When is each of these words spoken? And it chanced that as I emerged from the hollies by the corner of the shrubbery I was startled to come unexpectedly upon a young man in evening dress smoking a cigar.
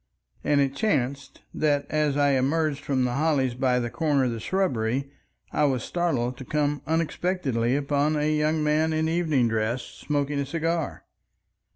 And 0.43 0.59
it 0.59 0.75
chanced 0.75 1.43
that 1.53 1.85
as 1.91 2.17
I 2.17 2.31
emerged 2.31 2.79
from 2.83 3.03
the 3.05 3.13
hollies 3.13 3.53
by 3.53 3.77
the 3.79 3.91
corner 3.91 4.23
of 4.23 4.31
the 4.31 4.39
shrubbery 4.39 5.11
I 5.51 5.65
was 5.65 5.83
startled 5.83 6.37
to 6.37 6.43
come 6.43 6.81
unexpectedly 6.87 7.75
upon 7.75 8.15
a 8.15 8.35
young 8.35 8.63
man 8.63 8.93
in 8.93 9.07
evening 9.07 9.47
dress 9.47 9.83
smoking 9.83 10.39
a 10.39 10.45
cigar. 10.47 11.05